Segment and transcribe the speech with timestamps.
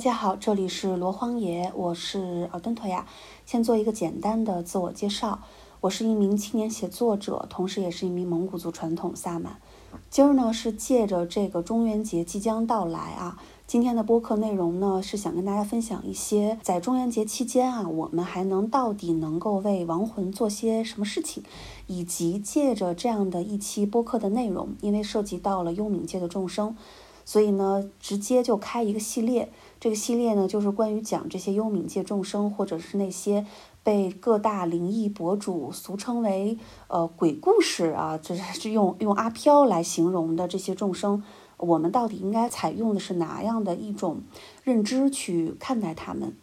[0.00, 3.06] 大家好，这里是罗荒野，我是奥登托亚。
[3.44, 5.40] 先做一个简单的自我介绍，
[5.82, 9.60] 我是一名青年写作者，同时也是一名蒙古族传统萨满。
[10.08, 21.42] 今儿呢是借着这个中元节即将到来啊，今天的播客内容呢是想跟大家分享一些在中元节期间啊，我们还能到底能够为亡魂做些什么事情，
[21.86, 26.74] 以及借着这样的一期播客的内容，因为涉及到了幽冥界的众生。
[27.22, 29.52] 所以呢，直接就开一个系列。
[29.80, 33.46] 这个系列呢，就是关于讲这些幽冥界众生，或者是那些
[33.82, 36.58] 被各大灵异博主俗称为
[36.88, 41.24] 呃鬼故事啊，这是用用阿飘来形容的这些众生，
[41.56, 44.20] 我们到底应该采用的是哪样的一种
[44.62, 46.36] 认知去看待他们？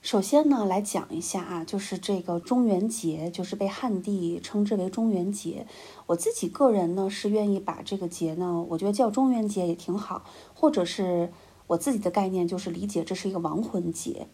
[0.00, 5.64] 首先呢，来讲一下啊，就是这个中元节，就是被汉地称之为中元节。
[6.06, 11.30] 我自己个人呢是愿意把这个节呢，我觉得叫中元节也挺好，或者是
[11.72, 14.26] 我自己的概念就是理解这是一个亡魂节。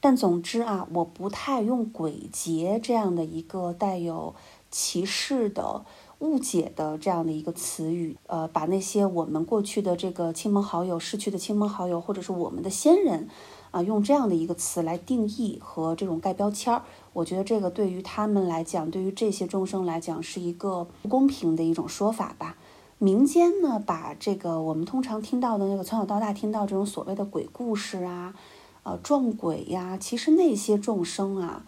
[0.00, 4.34] 但总之啊，我不太用鬼节这样的一个带有
[4.70, 5.84] 歧视的、
[6.18, 13.28] 误解的这样的一个词语，呃，把那些我们过去的这个亲朋好友、逝去的亲朋好友，或者是我们的先人。
[13.70, 22.56] 啊，用这样的一个词来定义和这种盖标签儿，我觉得这个对于他们来讲，对于这些众生来讲，是一个不公平的一种说法吧。
[22.98, 28.34] 民间呢，把这个我们通常听到的那个从小到大听到这种所谓的鬼故事啊，
[28.82, 31.64] 呃，撞鬼呀，其实那些众生啊，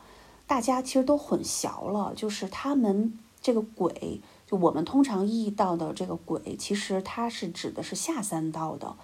[0.47, 8.95] 大家其实都混淆了，就是他们这个鬼，就我们通常意义到的这个鬼，其实它是指的是下三道的。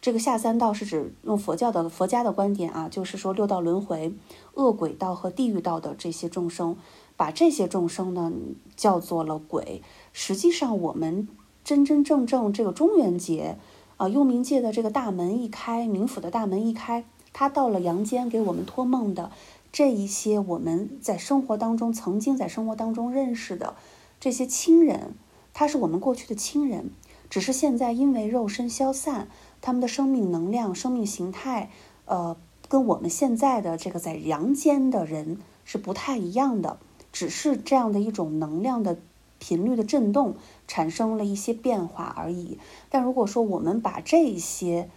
[0.00, 4.12] 这个下三道是指用佛教的佛家的观点啊，就是说六道轮回、
[4.54, 6.76] 恶鬼道和地狱道的这些众生，
[7.16, 8.32] 把这些众生呢
[8.76, 9.80] 叫做了鬼。
[10.12, 11.28] 实际上，我们
[11.64, 13.56] 真真正正这个中元节
[13.96, 19.30] 啊，幽冥界的这个大门一开，冥府的大门一开，他到了阳间给我们托梦的
[19.70, 23.74] 这一些我们在生活当中曾经在生活当中认识的
[24.20, 25.14] 这些亲人，
[25.54, 26.90] 他是我们过去的亲人，
[27.30, 29.28] 只是现在因为肉身消散。
[29.64, 31.70] 他们的生命能量、生命形态，
[32.06, 32.36] 呃，
[32.68, 36.80] 跟我们现在的这个在阳间的人是不太一样的，
[37.12, 38.98] 只是这样的一种能量的
[39.42, 40.36] 频率的震动
[40.68, 42.60] 产生了一些变化而已。
[42.88, 44.88] 但如果说我们把这些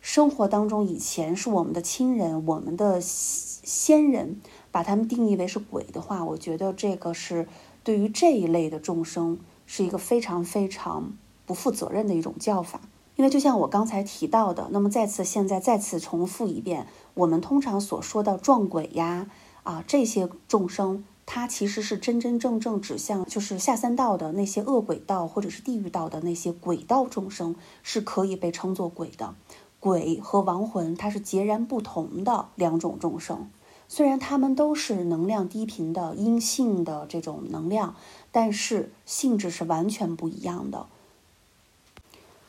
[0.00, 4.40] 生活当中以前是我们的亲人、我们的先人，
[4.72, 7.46] 把他们定义为是鬼的话，我觉得这个是
[7.84, 11.12] 对于这一类的众生是一个非常非常
[11.44, 12.80] 不负责任的一种叫法。
[13.16, 19.28] 因为就像我刚才提到的，那么再次现在再次重复一遍，我们通常所说的撞鬼呀，
[19.64, 29.34] 啊这些众生，它其实是真真正正指向就是下三道的那些恶鬼道或者是地狱道的那些鬼道众生，是可以被称作鬼的。
[29.80, 33.50] 鬼和亡魂它是截然不同的两种众生，
[33.88, 37.94] 虽然他们都是能量低频的阴性的这种能量，
[38.32, 40.86] 但是性质是完全不一样的。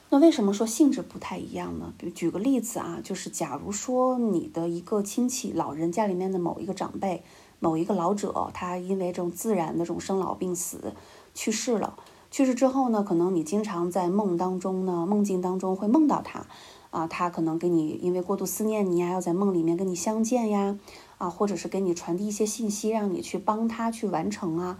[0.10, 1.94] 那为什么说性质不太一样呢？
[1.98, 7.24] 比如举个例子啊，就是假如说你的一个亲戚老人家里面的某一个长辈、
[7.60, 10.94] 某一个老者，他因为这种自然的这种生老病死
[11.34, 11.98] 去世了，
[12.30, 16.46] 去世之后呢，可能你经常在梦当中呢，梦境当中会梦到他，
[16.92, 20.78] 啊，他可能给你因为过度思念你呀，要在梦里面跟你相见呀，
[21.18, 24.80] 啊，或者是给你传递一些信息，让你去帮他去完成啊。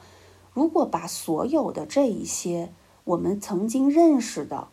[0.54, 2.72] 如果把所有的这一些
[3.04, 4.68] 我们曾经认识的，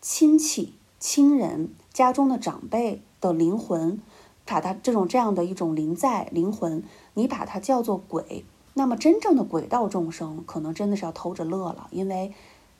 [0.00, 4.00] 亲戚、亲人、家中的长辈的灵魂，
[4.48, 12.32] 把他这种这样的一种灵在灵魂，你把它叫做鬼，那么真正的鬼道众生可能真的是要偷着乐了，因为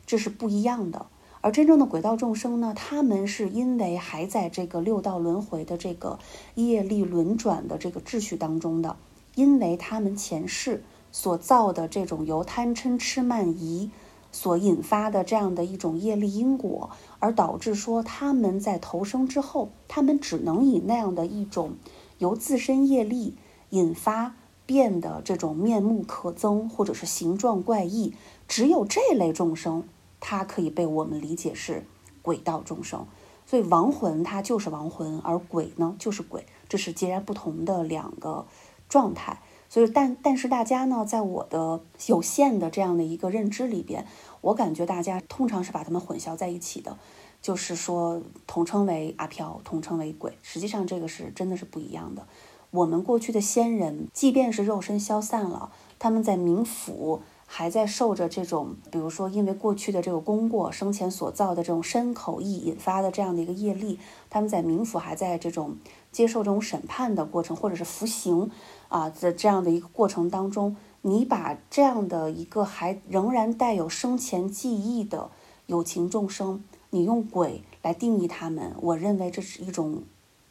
[0.06, 1.06] 这是不一样的。
[1.42, 6.18] 而真正的鬼道众生呢，他们是因为还在这个六道轮回的这个
[6.54, 8.96] 业力轮转的这个秩序当中的，
[9.34, 10.82] 因为他们前世
[11.12, 13.90] 所造的这种由贪嗔痴慢疑。
[14.30, 21.76] 所引发的这样的一种业力因果，而导致说他们在投生之后，他们只能以那样的一种
[22.18, 23.34] 由自身业力
[23.70, 24.34] 引发
[24.66, 28.14] 变得这种面目可憎，或者是形状怪异，
[28.46, 29.84] 只有这类众生，
[30.20, 31.84] 它可以被我们理解是
[32.22, 33.06] 鬼道众生。
[33.46, 38.46] 所以亡魂它就是亡魂，而鬼呢就是鬼，这是截然不同的两个
[38.88, 39.40] 状态。
[39.68, 44.06] 所以，但但是大家呢，在我的有限的这样的一个认知里边，
[44.40, 46.96] 我感觉大家通常是把他们混淆在一起的，
[47.42, 50.32] 就是说统称为阿飘，统称为鬼。
[50.42, 52.26] 实际上，这个是真的是不一样的。
[52.70, 63.98] 我们过去的先人，即便是肉身消散了，他们在冥府还在受着这种，比如说因为过去的这个功过、生前所造的这种身口意引发的这样的一个业力，
[64.28, 65.76] 他们在冥府还在这种
[66.12, 68.50] 接受这种审判的过程，或者是服刑
[68.88, 75.30] 啊的这样的一个过程当中，你把这样的一个还仍然带有生前记忆的
[75.66, 80.02] 有情众生，你用鬼来定义他们，我认为这是一种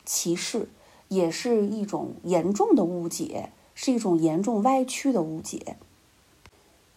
[0.06, 0.70] 歧视，
[1.08, 5.78] 也是一种严重的误解，是一种严重歪曲的误解。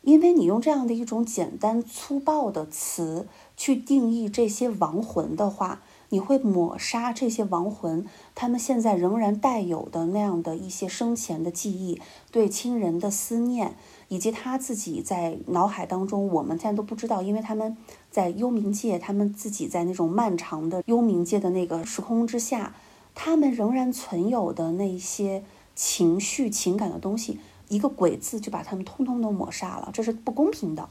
[0.02, 8.04] 因为你用这样的一种简单粗暴的词去定义这些亡魂的话，你会抹杀这些亡魂
[8.34, 13.74] 他们现在仍然带有的那样的一些生前的记忆、对亲人的思念，
[14.08, 17.76] 以及他自己在脑海当中，我们现在都不知道，因为他们
[18.10, 22.74] 在幽冥界，他们自己在那种漫长的幽冥界的那个时空之下，
[23.14, 27.38] 他们仍然存有的那些情绪、情感的东西。
[27.68, 30.88] 一个鬼字就把他们通通都抹杀了，这是不公平的。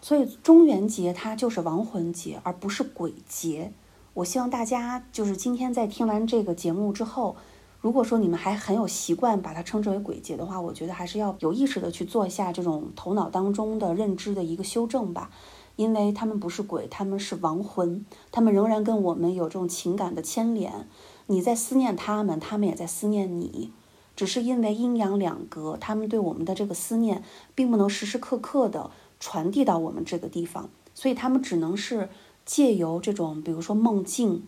[0.00, 3.72] 所以中元节它就是亡魂节，而不是鬼节。
[4.14, 7.36] 我希望大家就是今天在听完这个节目之后，
[7.80, 15.30] 如果说你们还很有习惯把它称之为鬼节的话，我觉得还是要有意识的去做一下这种头脑当中的认知的一个修正吧。
[15.76, 20.88] 因为他们不是鬼，他们是亡魂，他们仍然跟我们有这种情感的牵连。
[21.26, 23.72] 你在思念他们，他们也在思念你。
[24.14, 27.22] 只是因为阴阳两隔，他们对我们的这个思念，
[27.54, 32.08] 并不能时时刻刻的传递到我们这个地方，所以他们只能是
[32.44, 34.46] 借由这种，比如说梦境，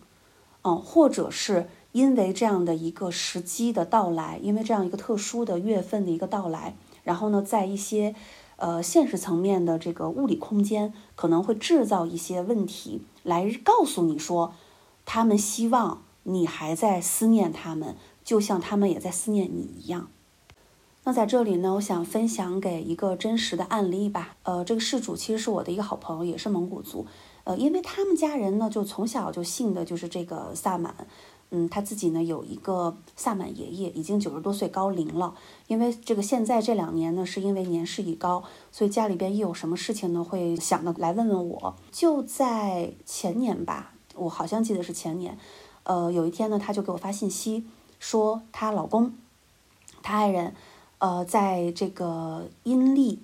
[0.62, 8.14] 嗯，或者是因为这样的一个时机的到来，因为这样一个特殊的月份的一个到来，然后呢，在一些
[8.56, 14.52] 呃现实层面的这个物理空间，可能会制造一些问题，来告诉你说，
[15.04, 17.96] 他们希望你还在思念他们。
[18.24, 20.10] 就像他们也在思念你一样。
[21.08, 24.36] 那在这里呢，我想分享给一个真实的案例吧。
[24.42, 27.06] 呃，这个事主其实是我的一个好朋友，也是蒙古族。
[27.44, 30.94] 呃，因为他们家人呢，就从小就信的就是这个萨满。
[31.48, 35.34] 嗯，他自己呢有一个萨满爷爷，已经九十多岁高龄了。
[35.66, 41.74] 因为这个现在这两年呢，是因为年事已高，所以家里边一有什么事情呢，会想的来问问我。
[41.90, 45.38] 就在前年吧，我好像记得是前年。
[45.84, 47.64] 呃，有一天呢，他就给我发信息。
[47.98, 49.14] 说她老公，
[50.02, 50.54] 她爱人，
[50.98, 53.20] 呃，在这个阴历，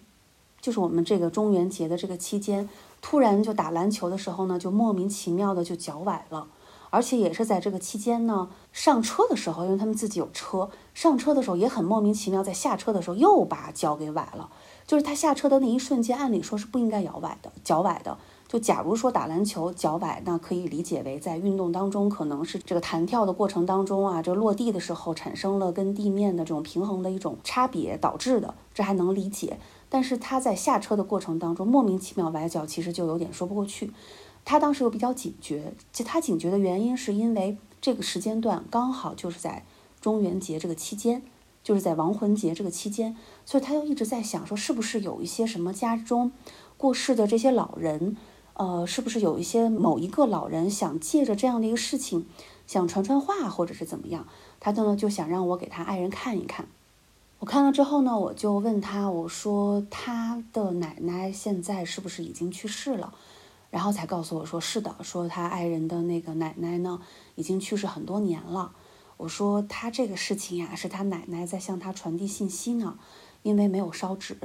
[0.61, 2.69] 就是我们这个中元节的这个期间，
[3.03, 6.47] 突然就打篮球的时候呢，就莫名其妙的就脚崴了，
[6.91, 14.49] 而且也是在这个期间呢，上车的时候，因为他们自己有车，上车的时候也很莫名其妙，在下车的时候又把脚给崴了，
[14.87, 18.17] 就是他下车的那一瞬间，按理说是不应该摇崴的，脚崴的。
[18.55, 29.59] 就假如说打篮球脚崴，那可以理解为在运动当中可能是这个弹跳的过程当中啊，这落地的时候产生了跟地面的这种平衡的一种差别导致的，这还能理解。
[29.89, 33.91] 但是他在下车的过程当中莫名其妙崴脚，其实就有点说不过去。
[34.45, 39.65] 他当时又比较警觉，其他警觉的原因是因为这个时间段刚好就是在
[40.01, 41.23] 中元节这个期间，
[41.65, 46.31] 就是在亡魂节这个期间，所以他又一直在想说，是不是有一些什么家中
[46.77, 48.17] 过世的这些老人。
[48.55, 52.27] 呃，是不是有一些某一个老人想借着这样的一个事情，
[52.67, 54.27] 想传传话，或者是怎么样？
[54.61, 56.67] 他呢就想让我给他爱人看一看。
[57.41, 63.13] 我看了之后呢，我就问他，我说他的奶奶现在是不是已经去世了？
[63.71, 67.01] 然后才告诉我说是的，说他爱人的那个奶奶呢
[67.35, 68.73] 已经去世很多年了。
[69.17, 72.97] 我说他这个事情呀，是他奶奶在向他传递信息呢，
[73.43, 74.37] 因为没有烧纸。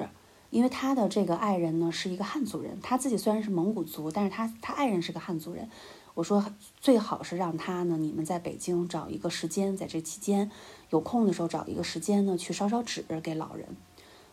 [0.49, 5.69] 因为他的这个爱人呢是一个汉族人，他自己虽然是蒙古族，但是他他爱人是个汉族人。
[6.15, 6.43] 我说
[6.81, 10.49] 最好是让他呢，你们在北京找一个时间，在这期间
[10.89, 13.67] 有空的时候找一个时间呢去烧烧纸给老人。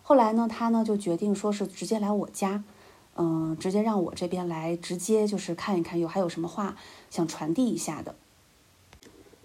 [0.03, 2.65] 后来呢，他呢就决定说是直接来我家，
[3.15, 6.77] 嗯，直接让我这边来直接就是看一看有还有什么话
[7.11, 8.17] 想传递一下的。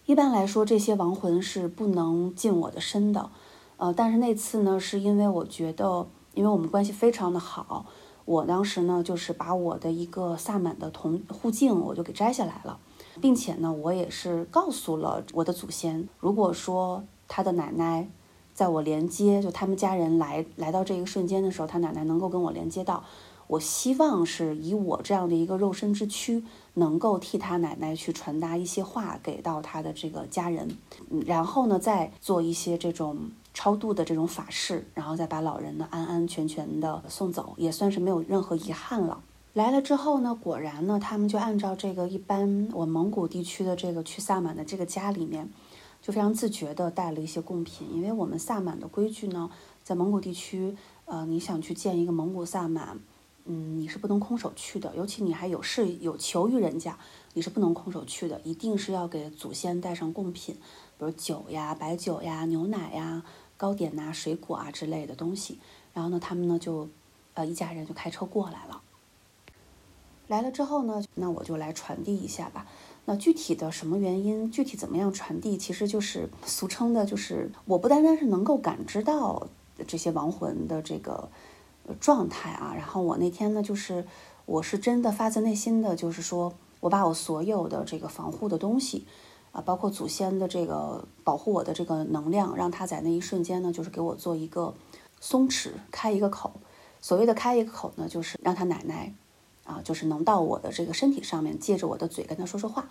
[0.05, 3.29] 一般来说，这些亡魂是不能近我的身的，
[3.77, 6.07] 呃，但是那次呢，是因为我觉得。
[6.33, 7.85] 因为我们关系非常的好，
[8.25, 12.79] 我当时呢就是把我的一个萨满的铜护镜我就给摘下来了，
[13.19, 18.07] 并且呢我也是告诉了我的祖先，如果说他的奶奶
[18.53, 23.03] 在我连接，就他们家人来来到这一个瞬间的时候，他奶奶能够跟我连接到，
[23.47, 26.43] 我希望是以我这样的一个肉身之躯，
[26.75, 30.77] 能够替他奶奶去传达一些话给到他的这个家人，
[31.25, 33.31] 然后呢再做一些这种。
[33.53, 39.21] 超度的这种法事，然后再把老人呢安安全全的送走，也算是没有任何遗憾了。
[39.53, 45.49] 来了之后呢，果然呢，他们就按照这个一般我蒙古地区的这个去萨满的这个家里面，
[46.01, 49.51] 就非常自觉的带了一些贡品，因为我们萨满的规矩呢，
[49.83, 52.97] 在蒙古地区，呃，你想去见一个蒙古萨满，
[53.43, 56.97] 嗯，你是不能空手去的，尤其你还有事有求于人家，
[57.33, 60.55] 你是不能空手去的，一定是要给祖先带上贡品，
[60.97, 63.21] 比如酒呀、白酒呀、牛奶呀、
[63.61, 65.59] 糕点呐、水果啊之类的东西。
[65.93, 66.89] 然后呢，他们呢就，
[67.35, 68.81] 呃，一家人就开车过来了。
[70.27, 72.65] 来了之后呢，那我就来传递一下吧。
[73.05, 79.47] 那具体的什么原因，具体怎么样传递，其实就是俗称的，就是我不单单是能够感知到
[79.85, 81.29] 这些亡魂的这个
[81.99, 84.07] 状态啊，然后我那天呢，就是
[84.45, 89.05] 我是真的发自内心的，就是说我把我所有的这个防护的东西
[89.51, 94.73] 啊，包括祖先的这个保护我的这个能量，让他在那一瞬间呢，就是给我做一个
[95.19, 96.53] 松弛，开一个口。
[96.99, 99.13] 所谓的开一个口呢，就是让他奶奶。
[99.63, 102.89] 啊，就是能到我的这个身体上面，借着我的嘴跟他说说话，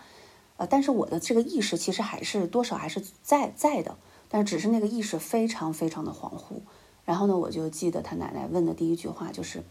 [0.57, 3.97] 呃，但是我的这个意识其实还是多少还是在在的，
[4.29, 6.61] 但是只是那个意识非常非常的恍惚。
[7.05, 9.65] 然后呢，我就记得他奶奶问的第一句话就是：“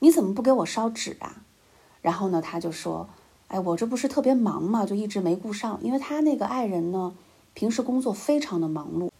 [0.00, 1.42] 你怎么不给我烧纸啊？”
[2.02, 3.08] 然后呢，他就说
[3.48, 7.14] ：“哎，我这不是特别忙嘛，就一直没顾上，因为他那个爱人呢，
[7.54, 9.10] 平时工作非常的忙碌，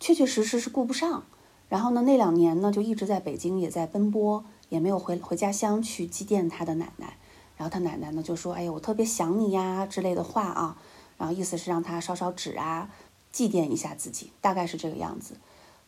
[0.00, 1.24] 确确实实是顾不上。
[1.68, 7.16] 然后呢，那两年呢，就一直在北京也在奔波。”也没有回回家乡去祭奠他的奶奶，
[7.56, 10.76] 然后他奶奶呢就说：“哎呀，我特别想你呀之类的话啊。”
[11.16, 12.90] 然后意思是让他烧烧纸啊，
[13.30, 15.34] 祭奠一下自己，大概是这个样子。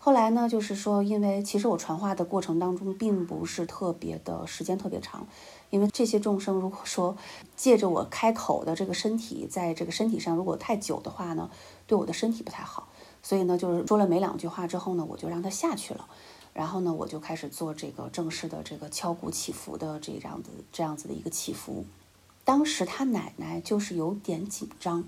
[0.09, 5.27] 后来呢，就是说，因为其实我传话的过程当中并不是特别的时间特别长，
[5.69, 7.15] 因为这些众生如果说
[7.57, 11.51] 借着我开口的这个身体，在这个身体上如果太久的话呢，
[11.87, 12.89] 对我的身体不太好，
[13.23, 16.07] 所以呢，就是说了没两句话之后呢，我就让他下去了。
[16.55, 21.85] 然后呢，我就开始做这个正式的这个敲鼓祈福的这样子这样子的一个祈福。
[22.45, 25.05] 当时他奶奶就是有点紧张，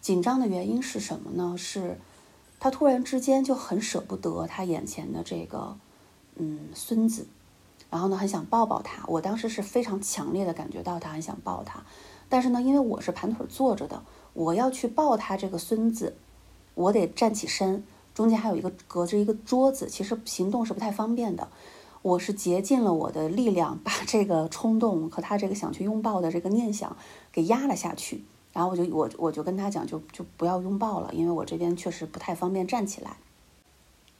[0.00, 1.56] 紧张的原因是什么呢？
[1.58, 1.98] 是，
[2.64, 5.76] 他突然之间就很舍不得他眼前的这个
[6.36, 7.26] 嗯孙子，
[7.90, 9.04] 然后呢很想抱抱他。
[9.06, 11.84] 我当时是非常强烈的感觉到他很想抱他，
[12.26, 14.02] 但是呢，因为我是盘腿坐着的，
[14.32, 16.16] 我要去抱他这个孙子，
[16.74, 17.84] 我得站起身。
[18.14, 21.46] 中间还有一个隔着一个桌子，其实行动是不太方便的。
[22.00, 26.96] 我是竭尽了我的力量，把这个冲动和他这个想去拥抱的这个念想
[27.30, 28.24] 给压了下去。
[28.54, 33.18] 然后我就我我就跟他讲，就就不要拥抱了，因为我这边确实不太方便站起来。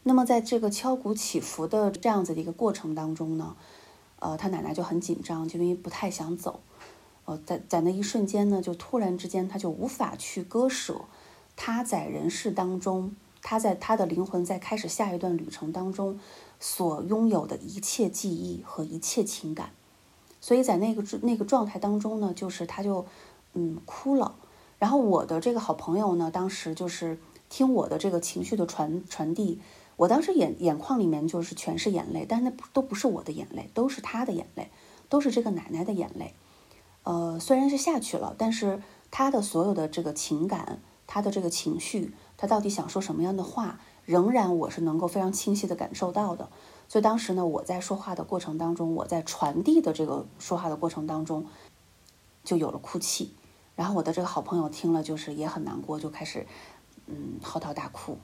[0.02, 3.56] 那么在这个敲鼓起伏的这样子的一个过程当中呢，
[4.18, 6.60] 呃，他奶奶就很紧张，就因为不太想走。
[7.24, 11.00] 呃，在在那一瞬间呢，就突然之间他就无法去割舍
[11.56, 13.16] 他在人世当中。
[13.46, 16.18] 他在他的灵魂在开始下一段旅程当中，
[16.58, 19.68] 所拥有的一切记忆和一切情感，
[20.40, 23.04] 所以在那个那个状态当中呢，就是他就
[23.54, 24.36] 嗯哭了。
[24.78, 27.18] 然后我的这个好朋友呢，当时就是
[27.48, 29.60] 听我的这个情绪的传传递，
[29.96, 34.70] 我当时眼眼眶里面就是全是眼泪，但是那都不是我的眼泪，都是他的眼泪，
[35.08, 36.34] 都是这个奶奶的眼泪。
[37.04, 42.12] 呃，虽然是下去了，但是他的所有的这个情感，他的这个情绪。
[42.36, 46.48] 他到底想说什么样的话，仍然我是能够非常清晰的感受到的。
[46.88, 51.46] 所以当时呢，我在说话的过程当中，我在传递的这个说话的过程当中，
[52.42, 53.32] 就有了哭泣。
[53.76, 56.46] 然后我的这个好朋友听了，就是也很难过，就开始
[57.06, 58.18] 嗯嚎啕大哭。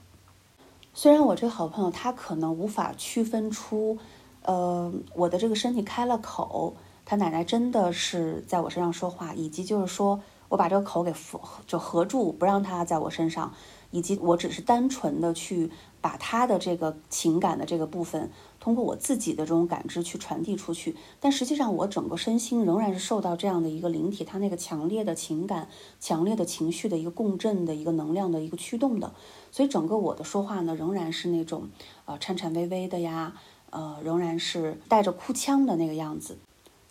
[0.93, 3.97] 虽然我这个好朋友他可能无法区分出，
[4.43, 13.53] 呃，我的这个身体开了口，他奶奶真的是在我身上说话，以及就是说我把这个口给合就合住，不让他在我身上。
[13.93, 18.31] 以及我只是单纯的去把他的这个情感的这个部分，
[18.61, 25.67] 通过我自己的这种感知去传递出去，但实际上我整个身心仍然是受到这样的一个灵体，它那个强烈的情感、
[25.99, 29.13] 强烈的情绪的一个共振的一个能量的一个驱动的，
[29.51, 31.69] 所以整个我的说话呢，仍然是那种
[32.05, 33.33] 呃颤颤巍巍的呀，
[33.71, 36.37] 呃仍然是带着哭腔的那个样子。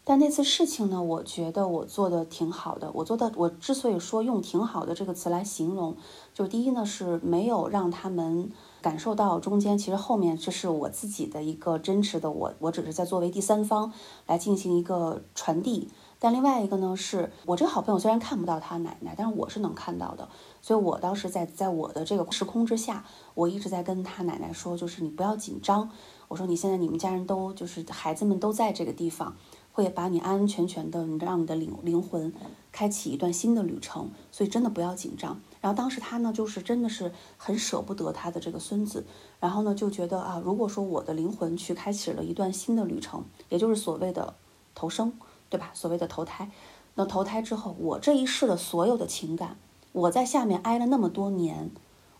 [0.02, 2.90] 但那次事情呢，我觉得我做的挺好的。
[2.94, 5.94] 我做的，我之所以说用“挺好的”这个词来形容，
[6.34, 8.50] 就第一呢是没有让他们
[8.82, 13.92] 感受到中间，其实后面这是我自己的一个真实的我，我只是在作为第三方
[14.26, 15.88] 来进行一个传递。
[16.18, 20.28] 但另外一个呢，是我这个好朋友虽然看不到他奶奶，但是我是能看到的。
[20.60, 25.90] 所以我当时在在我的这个时空之下，我一直在跟他奶奶说，就是你不要紧张。
[26.28, 29.36] 我说你现在你们家人都就是孩子们都在这个地方。
[29.72, 32.34] 会把你安安全全的，你让你的灵灵魂
[32.72, 35.40] 开启一段新的旅程，所以真的不要紧张。
[35.60, 39.04] 然后当时他呢，就是真的是很舍不得他的这个孙子，
[39.38, 44.34] 然后呢就觉得啊，如果说我的灵魂去开启了一段新的旅程，也就是所谓的
[44.74, 45.12] 投生，
[45.50, 45.70] 对吧？
[45.74, 46.50] 所谓的投胎，
[46.94, 49.58] 那投胎之后，我这一世的所有的情感，
[49.92, 51.70] 我在下面挨了那么多年，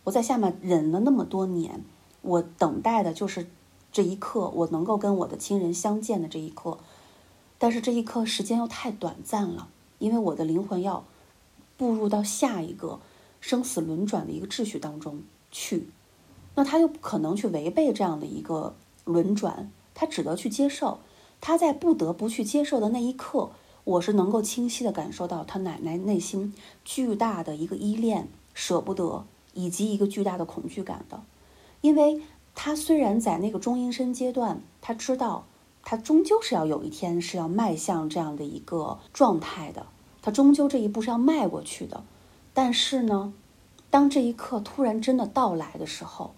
[0.05, 1.83] 我在下面忍了那么多年，
[2.21, 3.49] 我等待的就是
[3.91, 6.79] 这一刻，我能够跟我的亲人相见的这一刻，
[7.59, 9.69] 但是这一刻时间又太短暂了，
[9.99, 11.05] 因为我的灵魂要
[11.79, 13.01] 步入到下一个
[13.41, 15.89] 生死轮转的一个秩序当中去，
[16.55, 20.99] 那他又不可能去违背这样的一个轮转，他只得去接受。
[21.41, 23.51] 他在不得不去接受的那一刻，
[23.85, 26.55] 我是能够清晰的感受到他奶奶内心
[26.85, 31.23] 巨大的一个依恋、舍不得，以及一个巨大的恐惧感的，
[31.81, 32.21] 因为。
[32.53, 35.47] 他虽然在那个中阴身阶段，他知道
[35.85, 39.87] 他终究是要有一天是要迈向这样的一个状态的，
[40.21, 42.03] 他终究这一步是要迈过去的。
[42.63, 43.33] 但是呢，
[43.89, 46.35] 当这一刻突然真的到来的时候，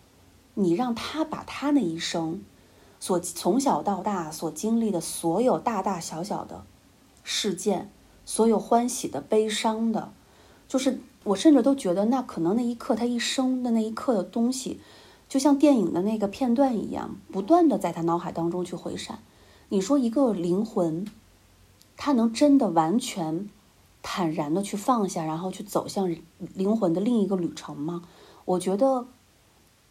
[0.54, 2.44] 你让他把他那一生
[3.00, 6.62] 所从小到大所经历的所有大大小小的
[7.24, 7.90] 事件，
[8.24, 10.12] 所有欢喜的、悲伤的，
[10.68, 14.80] 就是我甚至都觉得，那可能那一刻他一生的那一刻的东西。
[15.28, 19.18] 就像电影的那个片段一样，不断的在他脑海当中去回闪。
[19.70, 21.04] 你说一个灵魂，
[21.96, 23.48] 他能真的完全
[24.02, 26.14] 坦然的去放下，然后去走向
[26.54, 28.02] 灵魂的另一个旅程吗？
[28.44, 29.06] 我觉得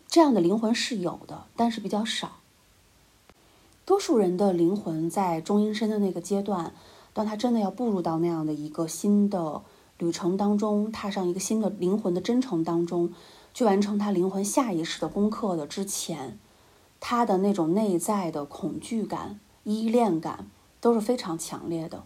[0.07, 2.33] 这样的灵魂是有的，但是比较少。
[3.85, 6.73] 多数人的灵魂在中阴身的那个阶段，
[7.13, 9.61] 当他真的要步入到那样的一个新的
[9.97, 13.13] 旅程当中，踏上一个新的灵魂的征程当中。
[13.53, 16.39] 去完成他灵魂下意识的功课的之前，
[17.01, 20.47] 他的那种内在的恐惧感、依恋感
[20.79, 22.03] 都是非常强烈的。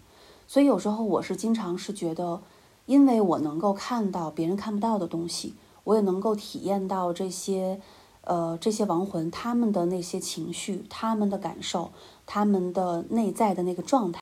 [0.47, 2.41] 所以有时候我是经常是觉得，
[2.85, 5.53] 因为我能够看到别人看不到的东西，
[5.83, 7.81] 我也能够体验到这些，
[8.21, 11.91] 呃，这些亡魂他们的那些情绪、他们的感受、
[12.25, 14.21] 他们的内在的那个状态。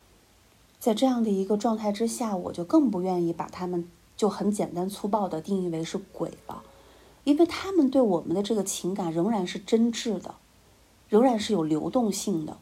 [0.80, 6.64] 在这样的一个状态之下，我就更不愿意把他们就很简单粗暴的定义为是鬼了。
[7.24, 10.36] 因为他们对我们的这个情感仍然是真挚的，
[11.08, 12.58] 仍然是有流动性的。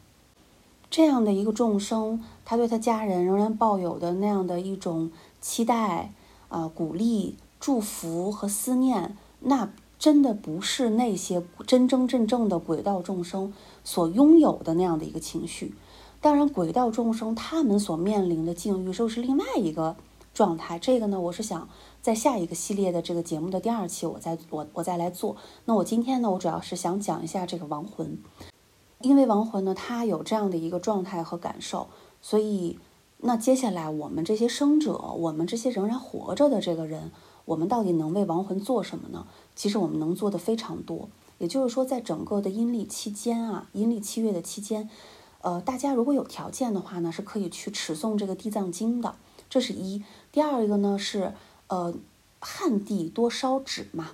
[0.88, 6.12] 这样的一个众生，他对他家人仍然抱有的那样的一种期待、
[6.48, 13.52] 啊鼓励、祝福和思念，那真的不是那些真真正正的鬼道众生
[13.84, 15.74] 所拥有的那样的一个情绪。
[16.20, 19.96] 当然，鬼道众生他们所面临的境遇，又是另外一个
[20.32, 20.78] 状态。
[20.78, 21.68] 这个呢，我是想。
[22.02, 25.36] 在下一个系列的这个节目的第二期，我再我我再来做。
[25.66, 28.18] 那我今天呢，我主要是想讲一下这个亡魂，
[29.02, 31.86] 因为亡魂呢，他有这样的一个状态和感受，
[32.22, 32.78] 所以
[33.18, 37.10] 那接下来我们这些生者，我们这些仍然活着的这个人，
[37.44, 39.26] 我们到底能为亡魂做什么呢？
[39.54, 41.10] 其实我们能做的非常多。
[41.36, 44.88] 也就是说，在整个的阴历期间啊，阴历七月的期间，
[45.42, 49.16] 呃，大家如果有条件的话呢，是可以去持诵这个地藏经的。
[49.50, 50.02] 这是一。
[50.30, 51.34] 第二一个呢是。
[51.68, 51.94] 呃，
[52.38, 54.10] 汉地多烧纸嘛，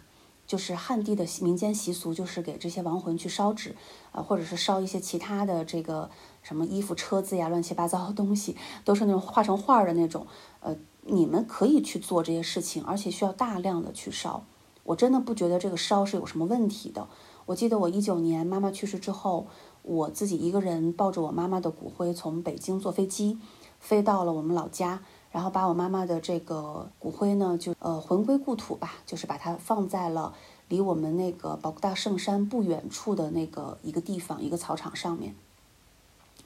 [0.46, 3.74] 就是汉地的民间习俗，就是给这些亡魂去烧纸，
[4.12, 6.08] 啊，或者是烧一些其他的这个
[6.48, 8.56] 什么衣服、车子呀，乱七八糟的东西，
[8.86, 10.26] 都是那种画成画的那种。
[10.60, 14.42] 呃，你们可以去做这些事情，而且需要大量的去烧。
[14.82, 17.06] 我真的不觉得这个烧是有什么问题的。
[17.44, 19.46] 我记得我一九年妈妈去世之后，
[19.82, 23.38] 我自己一个人抱着我妈妈的骨灰，从北京坐飞机
[23.78, 25.02] 飞到了我们老家。
[25.30, 30.32] 然后把我妈妈的这个骨灰呢，就呃魂归故土吧，就是把它放在了
[30.68, 35.34] 离我们那个宝大圣山不远处的那个一个地方，一个草场上面。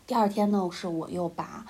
[0.07, 1.65] 第二天呢，是我又把，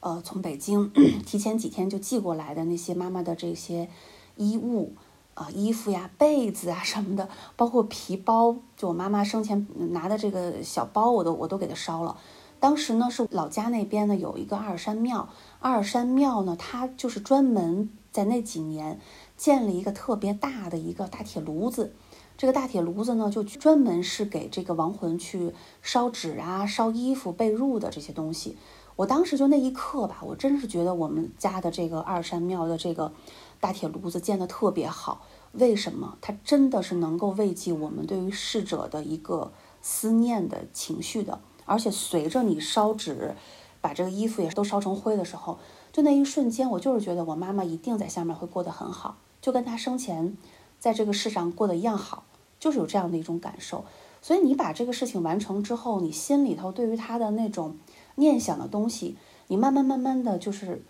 [0.00, 0.92] 呃，从北京
[1.26, 3.88] 提前几天就寄过来的那些妈妈的这些
[4.36, 4.94] 衣物，
[5.34, 12.16] 啊，衣服呀、被子啊什么的，包括皮包，就我妈妈生前拿的这个小包，我都我都给它烧了。
[12.60, 19.00] 当时呢，是老家那边呢有一个阿尔山庙，阿尔山庙呢，它就是专门在那几年
[19.38, 21.94] 建了一个特别大的一个大铁炉子，
[22.40, 28.56] 这个大铁炉子呢，就专门是给这个亡魂去烧纸啊、烧衣服、被褥的这些东西。
[28.96, 33.12] 我当时就那一刻吧，我真是觉得我们家的这个二山庙的这个
[33.60, 35.20] 大铁炉子建的特别好。
[35.52, 36.16] 为什么？
[36.22, 41.38] 它真的是能够慰藉我们对于逝者的一个思念的情绪的。
[41.66, 43.34] 而且随着你烧纸，
[43.82, 45.58] 把这个衣服也都烧成灰的时候，
[45.92, 50.38] 就那一瞬间，我就是觉得我妈妈一定在下面会过得很好，就跟她生前
[50.78, 52.24] 在这个世上过得一样好，
[52.60, 53.84] 就是有这样的一种感受。
[54.22, 57.76] 所以你把这个事情完成之后，你心里头对于他的那种
[58.14, 59.16] 念想的东西，
[59.48, 60.84] 你慢慢慢慢的就是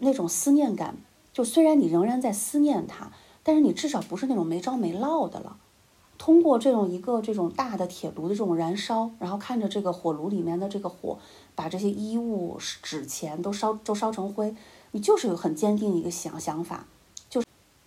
[0.00, 0.96] 那种思念感，
[1.32, 5.56] 就虽然你仍然在思念他，但是你至少不是那种没着没落的了。
[6.18, 11.18] 通过这种一个这种大的铁炉的这种燃烧，然后看着这个火炉里面的这个火，
[11.54, 14.56] 把这些衣物、纸钱都烧都烧成灰，
[14.92, 16.86] 你就是有很坚定一个想想法，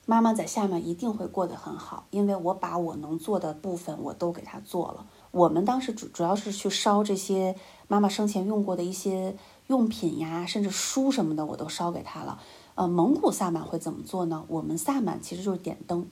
[0.10, 7.56] 妈妈在下面一定会过得很好，因为我把我能做的部分我都给她做了，我们当时主主要是去烧这些
[7.88, 12.42] 妈妈生前用过的一些用品呀，甚至书什么的，我都烧给她了。
[12.74, 14.44] 呃，蒙古萨满会怎么做呢？
[14.48, 16.08] 我们萨满其实就是点灯，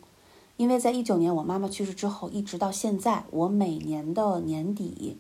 [0.58, 5.18] 因为在一九年我妈妈去世之后，一直到现在，我每年的年底，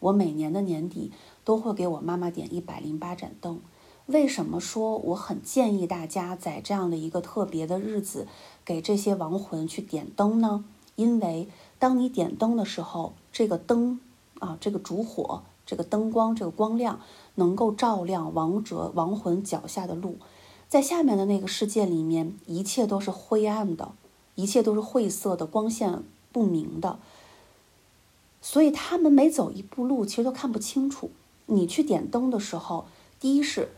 [0.00, 1.12] 我每年的年底
[1.44, 3.60] 都会给我妈妈点一百零八盏灯。
[4.06, 8.26] 为什么说我很建议大家在这样的一个特别的日子
[8.62, 10.62] 给这些亡魂去点灯呢？
[10.94, 13.98] 因为当你点灯的时候，这个灯
[14.40, 17.00] 啊，这个烛火，这个灯光，这个光亮，
[17.36, 20.18] 能够照亮亡者亡魂脚下的路。
[20.68, 23.92] 在下面的那个世界里面，一切都是灰暗的，
[24.34, 26.98] 一切都是晦涩的，光线不明的。
[28.42, 31.10] 所以他们每走一步路，其实都看不清楚。
[31.46, 32.84] 你去点灯的时候，
[33.18, 33.70] 第一是。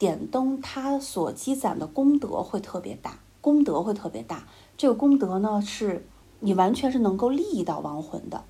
[0.00, 4.44] 点灯，它所积攒的功德会特别大，功德会特别大。
[4.78, 6.06] 这个功德呢，是
[6.38, 8.42] 你完全是能够利益到亡魂的。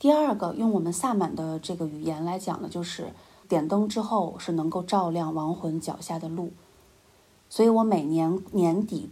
[0.00, 3.12] 第二个，用我们萨满的这个语言来讲呢，就是
[3.48, 6.50] 点灯之后是能够照亮亡魂脚下的路。
[7.48, 9.08] 所以我每年年底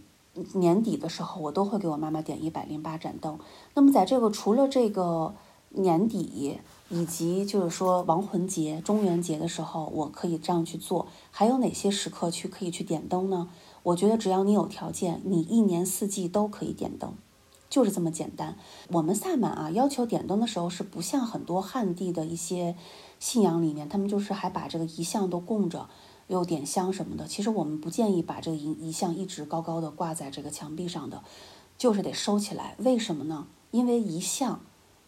[0.53, 3.39] 年底的时候，我都会给我妈妈点一百零八盏灯。
[3.75, 5.33] 那么在这个除了这个
[5.69, 6.59] 年底。
[6.93, 11.07] 以及就是说亡魂节、中元节的时候，我可以这样去做。
[11.31, 13.49] 还有哪些时刻去可以去点灯呢？
[13.83, 17.13] 我觉得只要你有条件，你一年四季都可以点灯，
[17.69, 18.57] 就是这么简单。
[18.89, 22.75] 我们萨满啊，要求点灯的时候是不像很多汉地的一些
[23.21, 25.87] 信仰里面，他们就是还把这个遗像都供着，
[26.27, 27.25] 又点香什么的。
[27.25, 31.23] 其实我们不建议把这个遗遗像一直高高的挂在这个墙壁上的，
[31.77, 32.75] 就是得收起来。
[32.79, 33.47] 为什么呢？
[33.71, 34.59] 因为遗像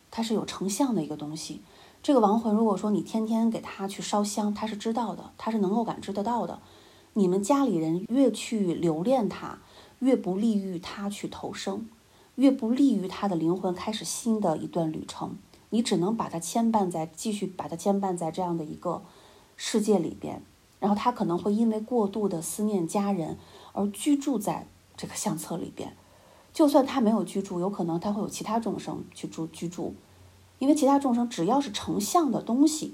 [0.09, 1.61] 它是有成像的一个东西。
[2.03, 6.59] 这个亡魂，如果说你天天给他去烧香，他是知道的，他是能够感知得到的。
[7.13, 9.59] 你们家里人越去留恋他，
[9.99, 11.87] 越不利于他去投生，
[12.35, 15.37] 越不利于他的灵魂开始新的一段旅程。
[15.69, 19.01] 你只能把他牵绊在，继续把他牵绊在这样的一个
[19.55, 20.41] 世界里边，
[20.81, 23.37] 然后他可能会因为过度的思念家人
[23.71, 25.95] 而居住在这个相册里边。
[26.51, 29.95] 就算他没有居住，有可能他会有其他众生去住居住。
[30.59, 32.93] 因为其他众生只要是成像的东西，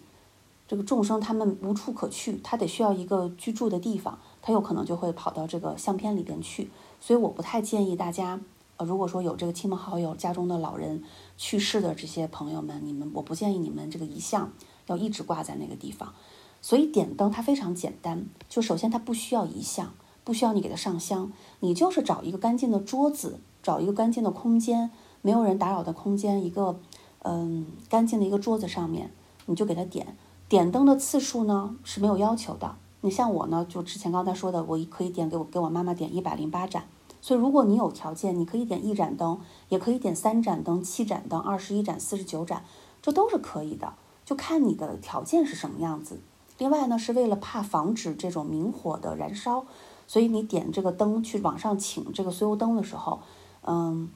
[0.68, 6.70] 这个众生他们无处可去，他得需要一个居住的地方，他有可能就会跑到这个相片里边去。
[7.00, 8.40] 所以我不太建议大家，
[8.78, 11.04] 呃，如果说有这个亲朋好友家中的老人
[11.38, 14.52] 去世的这些朋友们，你们我不建议你们这个遗像
[14.88, 16.14] 要一直挂在那个地方。
[16.62, 19.94] 所以点灯它非常简单，就首先它不需要遗像，
[20.24, 24.92] 不需要你给它上香，你就是找一个干净的桌子，找一个干净的空间，
[25.22, 26.80] 没有人打扰的空间，一个。
[27.24, 29.12] 嗯，干净的一个桌子上面，
[29.46, 30.16] 你就给它点。
[30.48, 32.76] 点灯的次数呢是没有要求的。
[33.02, 36.86] 你像我呢，就之前刚才说的，我可以点给我给我妈妈点一百零八盏。
[37.22, 42.64] 所以如果你有条件，你可以点一盏灯，也可以点三盏灯、七盏灯、二十一盏、四十九盏，
[43.02, 43.94] 这都是可以的，
[44.26, 46.20] 就看你的条件是什么样子。
[46.58, 49.66] 另外呢，是为了怕防止这种明火的燃烧，
[50.08, 53.20] 所以你点这个灯去往上请这个酥油灯的时候，
[53.64, 54.10] 嗯。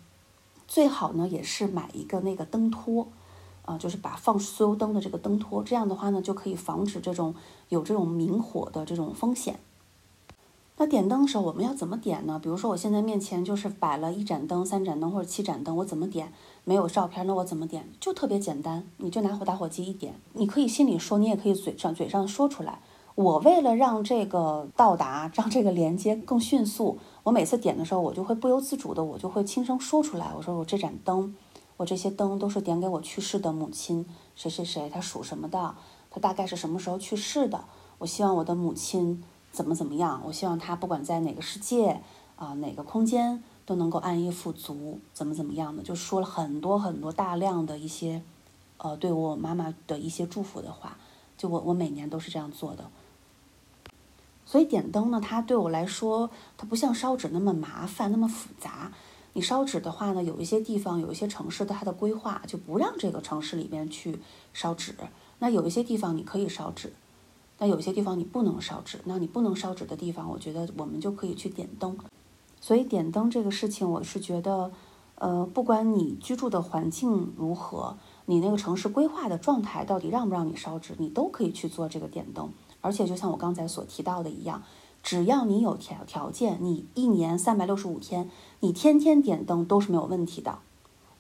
[0.74, 3.08] 最好呢，也是买一个那个灯托，
[3.64, 7.36] 啊，就是把放酥油灯的这个灯托，这样的话呢，就可以防止这种
[7.70, 9.60] 有这种明火的这种风险。
[10.78, 12.40] 那点灯的时候，我们要怎么点呢？
[12.42, 16.34] 比如说，我现在面前就是摆了一盏灯、三盏灯或者七盏灯，我怎么点？
[16.64, 17.88] 没有照片，那我怎么点？
[18.00, 20.16] 就特别简单，你就拿火打火机一点。
[20.34, 22.80] 你可以心里说，你也可以嘴上嘴上说出来。
[23.16, 30.32] 我为了让这个到达，让这个连接更迅速，我每次点的时候，我就会不由自主的，我就会轻声说出来。
[30.36, 31.36] 我说我这盏灯，
[31.78, 34.04] 我这些灯都是点给我去世的母亲
[34.36, 35.76] 谁谁谁，他属什么的，
[36.10, 37.64] 他大概是什么时候去世的。
[38.00, 42.02] 我希望我的母亲怎么怎么样，我希望他不管在哪个世界
[42.36, 48.24] 啊哪个空间都能够安逸富足，怎么怎么样的，就说了很多很多大量的一些，
[48.78, 50.98] 呃，对我妈妈的一些祝福的话。
[51.36, 52.90] 就我我每年都是这样做的。
[54.54, 58.92] 所以点灯呢，它对我来说，它不像烧纸那么麻烦、那么复杂。
[59.34, 64.20] 你烧纸的话呢，有一些地方、有一些城市它的规划就不让这个城市里面去
[64.54, 64.94] 烧纸。
[65.40, 66.94] 那有一些地方你可以烧纸，
[67.58, 69.00] 那有些地方你不能烧纸。
[69.06, 71.98] 那你不能烧纸的地方，我觉得我们就可以去点灯。
[72.62, 74.72] 所以点灯这个事情，我是觉得，
[75.16, 82.52] 呃，不管你居住的环境如何，你那个城市规划的状态到底让不让你烧纸，你都可以去做这个点灯。
[82.84, 84.62] 而且就像我刚才所提到的一样，
[85.02, 90.60] 只要你有条条件，你一年三百六十五天，你天天点灯都是没有问题的，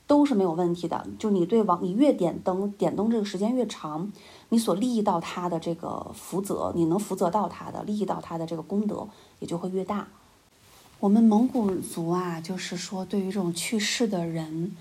[0.06, 1.08] 都是没有问题的。
[1.18, 4.12] 就你对往你越点灯，点灯这个时间越长，
[4.50, 9.08] 你所利益到他的这个福泽，你能福泽到他的，利益到他的这个功德
[9.40, 10.08] 也就会越大。
[11.00, 14.76] 我们蒙古族啊，就是说对于这种去世的人，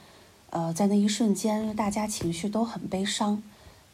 [0.51, 3.43] 呃，在那一瞬间，大家情绪都很悲伤。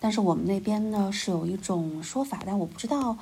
[0.01, 3.17] 但是我们那边呢是有一种说法，但我不知道，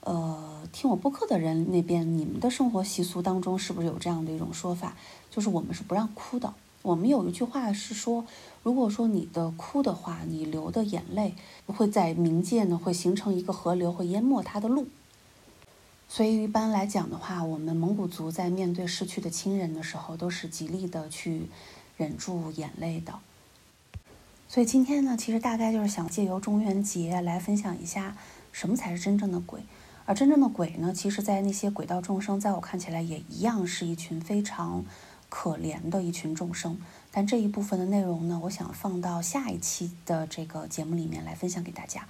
[0.00, 4.96] 呃，听我播客的人那边，你们的生活习俗当中是不是有这样的一种说法？
[5.30, 6.54] 就是我们是不让哭的。
[6.82, 8.24] 我们有一句话是说，
[8.62, 11.34] 如果说你的哭的话，你流的眼泪
[11.66, 14.88] 会在冥界呢，会形成一个河流，会淹没他的路。
[16.08, 21.46] 所以一般来讲的话，我们蒙古族在面对逝去的亲人的时候，都是极力的去
[21.96, 23.14] 忍住眼泪的。
[24.52, 28.14] 所以今天呢，其实大概就是想借由中元节来分享一下
[28.52, 29.62] 什么才是真正的鬼。
[30.04, 34.84] 而真正的鬼呢，其实，在那些鬼道众生，在我看起来也一样是一群非常
[35.30, 36.78] 可怜的一群众生。
[37.10, 42.06] 但这一部分的内容呢，我想放到下一期的这个节目里面来分享给大家。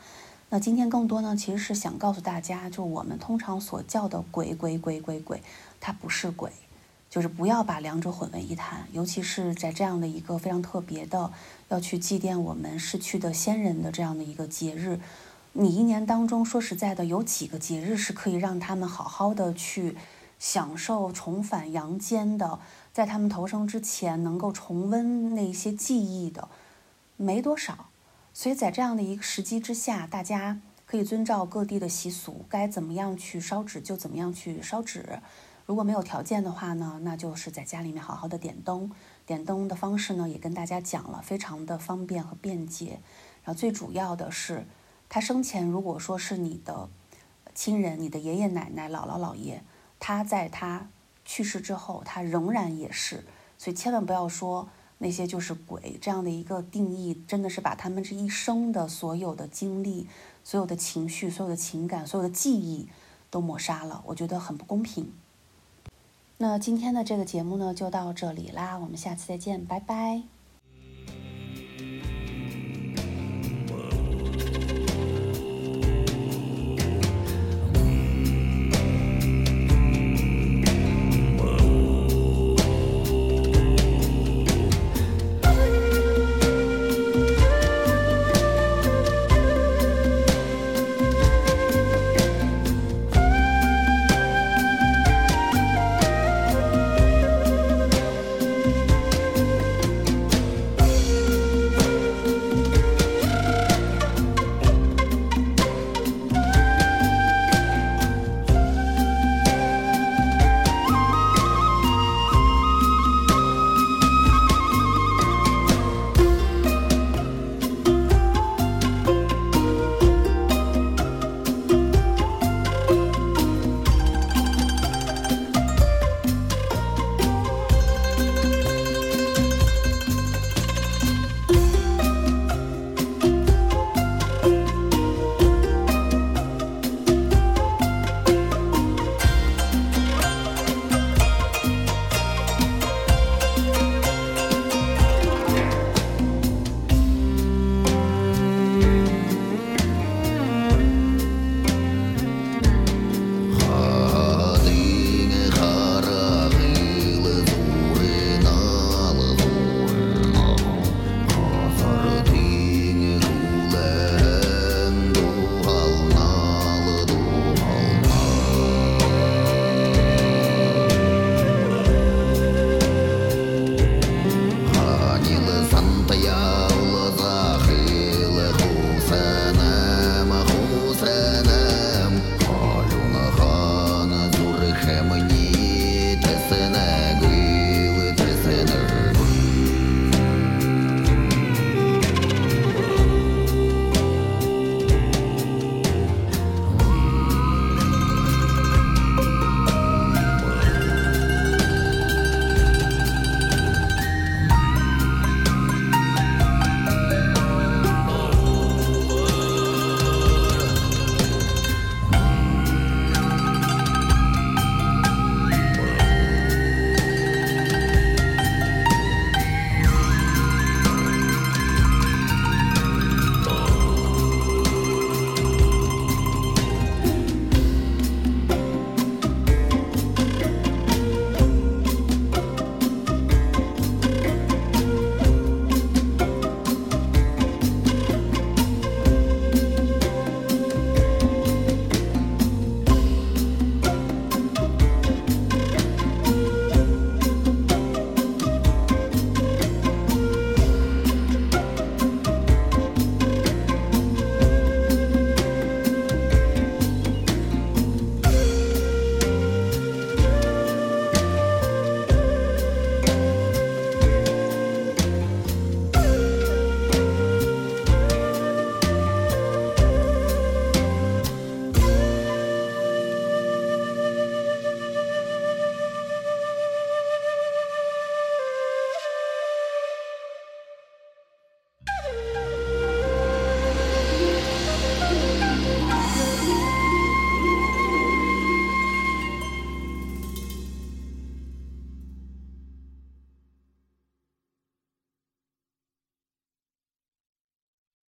[0.50, 5.40] 那今天更多呢，其实是想告诉大家，就我们通常所叫的鬼鬼鬼鬼鬼，
[5.78, 6.50] 它不是鬼，
[7.12, 8.86] 就是不要把两者混为一谈。
[8.90, 11.30] 尤其是在这样的一个非常特别的
[11.68, 14.98] 要去祭奠我们逝去的先人的这样的一个节日，
[15.52, 19.94] 你一年当中说实在的，有几个节日是可以让他们好好的去
[20.38, 22.58] 享受重返阳间的，
[22.94, 26.48] 在他们投生之前能够重温那些记忆的，
[27.18, 27.90] 没多少。
[28.32, 35.18] 所以在这样的一个时机之下，大家可以遵照各地的习俗，该怎么样去烧纸就怎么样去烧纸。
[35.66, 38.90] 如果没有条件的话呢，那就是在家里面好好的点灯。
[39.24, 43.00] 点灯的方式呢，也跟大家讲了，非常的方便和便捷。
[43.44, 44.66] 然后最主要的是，
[45.08, 46.88] 他生前如果说是你的
[47.54, 49.62] 亲人，你的爷爷奶奶、姥姥姥爷，
[49.98, 50.88] 他在他
[51.24, 53.24] 去世之后，他仍然也是。
[53.56, 54.68] 所以千万不要说。
[54.98, 60.06] 那些就是鬼，这样的一个定义，真的是把他们这一生的所有的经历、
[60.44, 62.88] 所有的情绪、所有的情感、所有的记忆
[63.28, 65.12] 都抹杀了，我觉得很不公平。
[66.42, 70.22] 那今天的这个节目呢，就到这里啦，我们下次再见，拜拜。